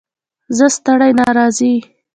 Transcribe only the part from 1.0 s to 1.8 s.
ته ناراضي.